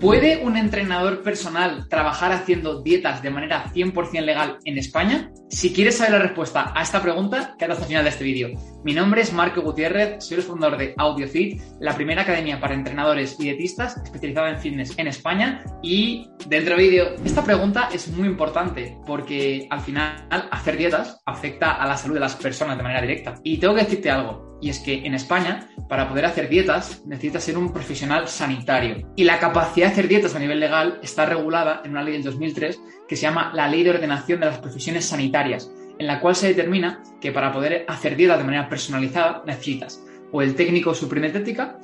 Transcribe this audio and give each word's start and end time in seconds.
¿Puede 0.00 0.42
un 0.44 0.58
entrenador 0.58 1.22
personal 1.22 1.88
trabajar 1.88 2.30
haciendo 2.30 2.82
dietas 2.82 3.22
de 3.22 3.30
manera 3.30 3.72
100% 3.72 4.20
legal 4.20 4.58
en 4.66 4.76
España? 4.76 5.30
Si 5.48 5.72
quieres 5.72 5.96
saber 5.96 6.12
la 6.12 6.18
respuesta 6.18 6.70
a 6.74 6.82
esta 6.82 7.00
pregunta, 7.00 7.54
quédate 7.58 7.80
el 7.80 7.86
final 7.86 8.04
de 8.04 8.10
este 8.10 8.24
vídeo. 8.24 8.50
Mi 8.84 8.92
nombre 8.92 9.22
es 9.22 9.32
Marco 9.32 9.62
Gutiérrez, 9.62 10.22
soy 10.22 10.36
el 10.36 10.42
fundador 10.42 10.76
de 10.76 10.92
AudioFit, 10.98 11.62
la 11.80 11.94
primera 11.94 12.22
academia 12.22 12.60
para 12.60 12.74
entrenadores 12.74 13.36
y 13.40 13.44
dietistas 13.44 13.96
especializada 13.96 14.50
en 14.50 14.58
fitness 14.58 14.98
en 14.98 15.06
España. 15.06 15.64
Y 15.82 16.28
dentro 16.46 16.76
vídeo, 16.76 17.14
esta 17.24 17.42
pregunta 17.42 17.88
es 17.90 18.08
muy 18.08 18.28
importante 18.28 18.98
porque 19.06 19.66
al 19.70 19.80
final 19.80 20.26
hacer 20.50 20.76
dietas 20.76 21.22
afecta 21.24 21.72
a 21.72 21.86
la 21.86 21.96
salud 21.96 22.14
de 22.14 22.20
las 22.20 22.36
personas 22.36 22.76
de 22.76 22.82
manera 22.82 23.00
directa. 23.00 23.34
Y 23.42 23.56
tengo 23.56 23.74
que 23.74 23.84
decirte 23.84 24.10
algo, 24.10 24.55
y 24.60 24.70
es 24.70 24.78
que 24.78 25.06
en 25.06 25.14
España, 25.14 25.68
para 25.88 26.08
poder 26.08 26.24
hacer 26.24 26.48
dietas, 26.48 27.02
necesitas 27.06 27.44
ser 27.44 27.58
un 27.58 27.72
profesional 27.72 28.28
sanitario. 28.28 29.06
Y 29.16 29.24
la 29.24 29.38
capacidad 29.38 29.86
de 29.86 29.92
hacer 29.92 30.08
dietas 30.08 30.34
a 30.34 30.38
nivel 30.38 30.60
legal 30.60 30.98
está 31.02 31.26
regulada 31.26 31.82
en 31.84 31.92
una 31.92 32.02
ley 32.02 32.14
del 32.14 32.24
2003 32.24 32.80
que 33.08 33.16
se 33.16 33.22
llama 33.22 33.52
la 33.54 33.68
Ley 33.68 33.82
de 33.82 33.90
Ordenación 33.90 34.40
de 34.40 34.46
las 34.46 34.58
Profesiones 34.58 35.06
Sanitarias, 35.06 35.70
en 35.98 36.06
la 36.06 36.20
cual 36.20 36.34
se 36.34 36.48
determina 36.48 37.02
que 37.20 37.32
para 37.32 37.52
poder 37.52 37.84
hacer 37.88 38.16
dietas 38.16 38.38
de 38.38 38.44
manera 38.44 38.68
personalizada 38.68 39.42
necesitas 39.46 40.02
o 40.32 40.42
el 40.42 40.54
técnico 40.54 40.94
superior 40.94 41.32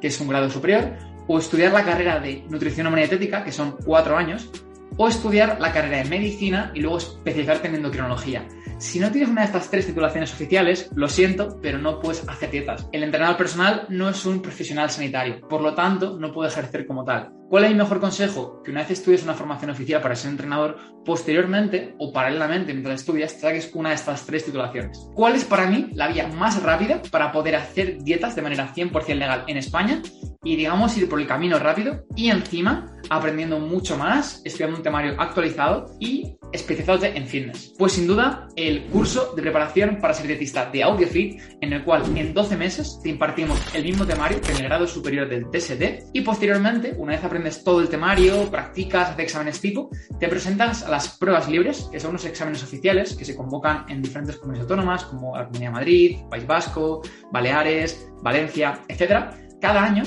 que 0.00 0.06
es 0.08 0.20
un 0.20 0.28
grado 0.28 0.50
superior, 0.50 0.96
o 1.26 1.38
estudiar 1.38 1.72
la 1.72 1.84
carrera 1.84 2.18
de 2.18 2.42
nutrición 2.48 2.86
humanidad 2.86 3.44
que 3.44 3.52
son 3.52 3.76
cuatro 3.84 4.16
años, 4.16 4.50
o 4.96 5.08
estudiar 5.08 5.60
la 5.60 5.72
carrera 5.72 5.98
de 5.98 6.10
medicina 6.10 6.72
y 6.74 6.80
luego 6.80 6.98
especializarte 6.98 7.68
en 7.68 7.76
endocrinología. 7.76 8.46
Si 8.80 8.98
no 8.98 9.12
tienes 9.12 9.28
una 9.28 9.42
de 9.42 9.48
estas 9.48 9.68
tres 9.68 9.84
titulaciones 9.84 10.32
oficiales, 10.32 10.90
lo 10.94 11.06
siento, 11.06 11.58
pero 11.60 11.76
no 11.76 12.00
puedes 12.00 12.26
hacer 12.26 12.50
dietas. 12.50 12.88
El 12.92 13.02
entrenador 13.02 13.36
personal 13.36 13.84
no 13.90 14.08
es 14.08 14.24
un 14.24 14.40
profesional 14.40 14.88
sanitario, 14.88 15.46
por 15.48 15.60
lo 15.60 15.74
tanto, 15.74 16.18
no 16.18 16.32
puede 16.32 16.48
ejercer 16.48 16.86
como 16.86 17.04
tal. 17.04 17.30
¿Cuál 17.50 17.64
es 17.64 17.70
mi 17.72 17.76
mejor 17.76 18.00
consejo? 18.00 18.62
Que 18.62 18.70
una 18.70 18.80
vez 18.80 18.92
estudies 18.92 19.22
una 19.22 19.34
formación 19.34 19.70
oficial 19.70 20.00
para 20.00 20.16
ser 20.16 20.30
entrenador, 20.30 20.78
posteriormente 21.04 21.94
o 21.98 22.10
paralelamente 22.10 22.72
mientras 22.72 23.00
estudias, 23.00 23.32
saques 23.32 23.70
una 23.74 23.90
de 23.90 23.96
estas 23.96 24.24
tres 24.24 24.46
titulaciones. 24.46 25.10
¿Cuál 25.14 25.34
es 25.34 25.44
para 25.44 25.66
mí 25.66 25.90
la 25.92 26.08
vía 26.08 26.28
más 26.28 26.62
rápida 26.62 27.02
para 27.10 27.32
poder 27.32 27.56
hacer 27.56 27.98
dietas 28.02 28.34
de 28.34 28.42
manera 28.42 28.72
100% 28.72 29.14
legal 29.14 29.44
en 29.46 29.58
España 29.58 30.00
y 30.42 30.56
digamos 30.56 30.96
ir 30.96 31.08
por 31.08 31.20
el 31.20 31.26
camino 31.26 31.58
rápido 31.58 32.04
y 32.16 32.30
encima 32.30 32.86
aprendiendo 33.10 33.58
mucho 33.58 33.96
más, 33.96 34.40
estudiando 34.44 34.76
un 34.76 34.82
temario 34.82 35.20
actualizado 35.20 35.96
y 35.98 36.36
especializándote 36.52 37.16
en 37.16 37.26
fitness? 37.26 37.74
Pues 37.78 37.92
sin 37.92 38.06
duda 38.06 38.48
el 38.56 38.84
curso 38.84 39.34
de 39.34 39.42
preparación 39.42 39.98
para 40.00 40.14
ser 40.14 40.26
dietista 40.26 40.70
de 40.70 40.82
AudioFit, 40.82 41.40
en 41.60 41.72
el 41.72 41.84
cual 41.84 42.04
en 42.16 42.32
12 42.32 42.56
meses 42.56 43.00
te 43.02 43.08
impartimos 43.08 43.58
el 43.74 43.84
mismo 43.84 44.06
temario 44.06 44.40
que 44.40 44.52
en 44.52 44.58
el 44.58 44.64
grado 44.64 44.86
superior 44.86 45.28
del 45.28 45.50
TSD 45.50 46.10
y 46.12 46.22
posteriormente, 46.22 46.94
una 46.96 47.12
vez 47.12 47.24
aprendes 47.24 47.62
todo 47.62 47.80
el 47.80 47.88
temario, 47.88 48.50
practicas, 48.50 49.10
haces 49.10 49.24
exámenes 49.24 49.60
tipo, 49.60 49.90
te 50.18 50.28
presentas 50.28 50.82
a 50.82 50.90
las 50.90 51.18
pruebas 51.18 51.48
libres, 51.48 51.88
que 51.92 52.00
son 52.00 52.10
unos 52.10 52.24
exámenes 52.24 52.62
oficiales 52.62 53.14
que 53.14 53.24
se 53.24 53.36
convocan 53.36 53.84
en 53.88 54.02
diferentes 54.02 54.36
comunidades 54.36 54.70
autónomas 54.70 55.04
como 55.04 55.36
la 55.36 55.44
Comunidad 55.44 55.70
de 55.70 55.74
Madrid, 55.74 56.18
País 56.30 56.46
Vasco, 56.46 57.02
Baleares, 57.30 58.08
Valencia, 58.22 58.80
etcétera, 58.88 59.36
cada 59.60 59.84
año 59.84 60.04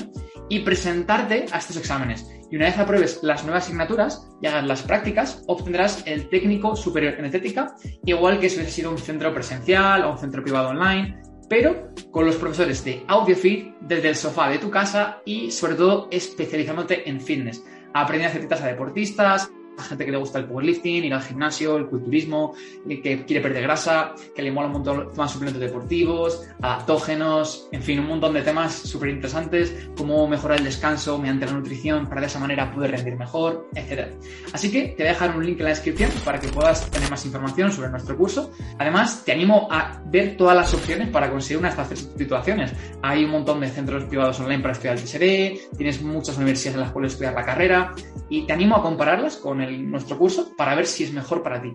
y 0.50 0.60
presentarte 0.60 1.46
a 1.52 1.58
estos 1.58 1.78
exámenes. 1.78 2.30
Y 2.52 2.56
una 2.56 2.66
vez 2.66 2.78
apruebes 2.78 3.20
las 3.24 3.44
nuevas 3.44 3.66
asignaturas 3.66 4.28
y 4.42 4.48
hagas 4.48 4.66
las 4.66 4.84
prácticas, 4.84 5.44
obtendrás 5.48 6.04
el 6.06 6.30
técnico 6.30 6.76
superior 6.76 7.16
en 7.18 7.26
estética, 7.26 7.76
igual 8.06 8.40
que 8.40 8.50
si 8.50 8.58
hubiese 8.58 8.72
sido 8.72 8.92
un 8.92 8.98
centro 8.98 9.34
presencial 9.34 10.04
o 10.04 10.12
un 10.12 10.18
centro 10.20 10.44
privado 10.44 10.70
online, 10.70 11.20
pero 11.50 11.90
con 12.12 12.26
los 12.26 12.36
profesores 12.36 12.84
de 12.86 13.04
AudioFit 13.08 13.76
desde 13.82 14.10
el 14.10 14.16
sofá 14.16 14.50
de 14.50 14.60
tu 14.60 14.70
casa 14.70 15.22
y 15.26 15.52
sobre 15.52 15.76
todo 15.76 16.08
especializándote 16.12 17.10
en 17.10 17.20
fitness. 17.20 17.64
Aprende 17.94 18.26
a 18.26 18.30
hacer 18.30 18.42
dietas 18.42 18.62
a 18.62 18.68
deportistas, 18.68 19.52
a 19.78 19.84
gente 19.84 20.06
que 20.06 20.12
le 20.12 20.18
gusta 20.18 20.40
el 20.40 20.46
powerlifting, 20.46 21.06
ir 21.06 21.14
al 21.14 21.22
gimnasio, 21.22 21.78
el 21.78 21.88
culturismo, 21.88 22.56
que 22.88 23.26
quiere 23.26 23.42
perder 23.42 23.64
grasa, 23.64 24.14
que 24.36 24.42
le 24.42 24.52
mola 24.52 24.68
un 24.68 24.74
montón 24.74 25.12
tomar 25.12 25.30
suplementos 25.30 25.62
deportivos, 25.62 26.46
adaptógenos, 26.62 27.68
en 27.72 27.82
fin, 27.82 28.00
un 28.00 28.08
montón 28.08 28.34
de 28.34 28.42
temas 28.42 28.74
súper 28.74 29.10
interesantes, 29.10 29.90
cómo 29.98 30.28
mejorar 30.28 30.60
el 30.60 30.66
descanso 30.66 31.18
mediante 31.18 31.46
la 31.46 31.54
nutrición 31.54 32.08
para 32.08 32.22
de 32.22 32.28
esa 32.28 32.40
manera 32.40 32.72
poder 32.72 32.92
rendir 32.92 33.16
mejor, 33.16 33.70
etc. 33.76 34.14
Así 34.52 34.72
que 34.72 34.90
te 34.90 35.04
voy 35.04 35.08
a 35.08 35.14
dejar 35.14 35.36
un 35.36 35.46
link 35.46 35.60
en 35.60 35.66
la 35.66 35.70
descripción 35.72 36.12
para 36.24 36.40
que 36.40 36.48
puedas 36.50 36.90
tener 36.90 37.10
más 37.10 37.26
información 37.26 37.72
sobre 37.72 37.90
nuestro 37.90 38.18
curso. 38.18 38.52
Además, 38.78 39.24
te 39.26 39.32
animo 39.32 39.68
a 39.72 40.02
ver 40.06 40.38
todas 40.38 40.56
las 40.56 40.74
opciones 40.74 41.10
para 41.10 41.30
conseguir 41.30 41.58
una 41.58 41.70
de 41.70 41.72
estas 41.72 41.90
tres 41.90 42.16
titulaciones. 42.16 42.74
Hay 43.02 43.24
un 43.26 43.32
montón 43.32 43.60
de 43.60 43.70
centros 43.70 44.04
privados 44.06 44.40
online 44.40 44.62
para 44.62 44.74
estudiar 44.74 44.98
el 44.98 45.04
TSD, 45.04 45.76
tienes 45.78 46.02
muchas 46.02 46.38
universidades 46.38 46.76
en 46.76 46.82
las 46.82 46.92
cuales 46.92 47.14
estudiar 47.14 47.34
la 47.34 47.44
carrera 47.44 47.94
y 48.30 48.46
te 48.46 48.54
animo 48.54 48.76
a 48.76 48.82
compararlas 48.82 49.38
con 49.38 49.62
nuestro 49.72 50.18
curso 50.18 50.56
para 50.56 50.76
ver 50.76 50.86
si 50.86 51.04
es 51.04 51.14
mejor 51.14 51.44
para 51.44 51.62
ti. 51.62 51.74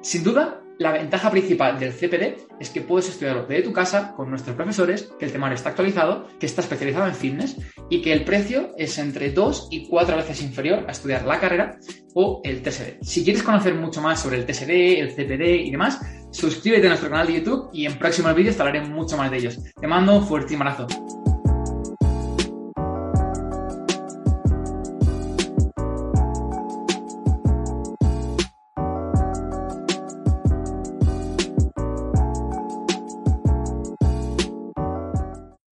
Sin 0.00 0.22
duda, 0.22 0.62
la 0.78 0.92
ventaja 0.92 1.30
principal 1.30 1.78
del 1.78 1.92
CPD 1.92 2.46
es 2.60 2.70
que 2.70 2.80
puedes 2.80 3.08
estudiarlo 3.08 3.46
desde 3.46 3.64
tu 3.64 3.72
casa 3.72 4.14
con 4.14 4.30
nuestros 4.30 4.54
profesores, 4.54 5.10
que 5.18 5.24
el 5.24 5.32
temario 5.32 5.56
está 5.56 5.70
actualizado, 5.70 6.28
que 6.38 6.46
está 6.46 6.60
especializado 6.60 7.08
en 7.08 7.14
fitness 7.14 7.56
y 7.90 8.00
que 8.00 8.12
el 8.12 8.24
precio 8.24 8.70
es 8.76 8.96
entre 8.98 9.32
dos 9.32 9.66
y 9.72 9.88
cuatro 9.88 10.16
veces 10.16 10.40
inferior 10.40 10.84
a 10.86 10.92
estudiar 10.92 11.24
la 11.24 11.40
carrera 11.40 11.78
o 12.14 12.40
el 12.44 12.62
TSD. 12.62 13.02
Si 13.02 13.24
quieres 13.24 13.42
conocer 13.42 13.74
mucho 13.74 14.00
más 14.00 14.20
sobre 14.20 14.36
el 14.36 14.46
TSD, 14.46 15.00
el 15.00 15.14
CPD 15.14 15.66
y 15.66 15.70
demás, 15.72 16.00
suscríbete 16.30 16.86
a 16.86 16.90
nuestro 16.90 17.10
canal 17.10 17.26
de 17.26 17.40
YouTube 17.40 17.70
y 17.72 17.86
en 17.86 17.98
próximos 17.98 18.34
vídeos 18.36 18.56
te 18.56 18.62
hablaré 18.62 18.82
mucho 18.82 19.16
más 19.16 19.30
de 19.32 19.38
ellos. 19.38 19.58
Te 19.80 19.86
mando 19.88 20.16
un 20.16 20.26
fuerte 20.26 20.54
abrazo. 20.54 20.86